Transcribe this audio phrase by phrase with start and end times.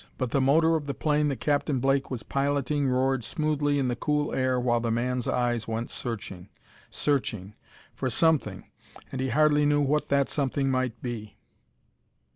[0.17, 3.95] But the motor of the plane that Captain Blake was piloting roared smoothly in the
[3.95, 6.49] cool air while the man's eyes went searching,
[6.89, 7.53] searching,
[7.93, 8.63] for something,
[9.11, 11.37] and he hardly knew what that something might be.